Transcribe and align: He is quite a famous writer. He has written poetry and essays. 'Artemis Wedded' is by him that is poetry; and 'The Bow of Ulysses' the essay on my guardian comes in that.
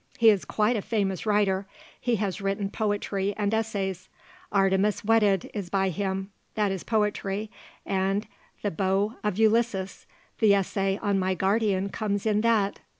He 0.17 0.31
is 0.31 0.45
quite 0.45 0.75
a 0.75 0.81
famous 0.81 1.27
writer. 1.27 1.67
He 1.99 2.15
has 2.15 2.41
written 2.41 2.71
poetry 2.71 3.35
and 3.37 3.53
essays. 3.53 4.09
'Artemis 4.51 5.05
Wedded' 5.05 5.51
is 5.53 5.69
by 5.69 5.89
him 5.89 6.31
that 6.55 6.71
is 6.71 6.83
poetry; 6.83 7.51
and 7.85 8.25
'The 8.63 8.71
Bow 8.71 9.17
of 9.23 9.37
Ulysses' 9.37 10.07
the 10.39 10.55
essay 10.55 10.97
on 11.03 11.19
my 11.19 11.35
guardian 11.35 11.89
comes 11.89 12.25
in 12.25 12.41
that. 12.41 12.79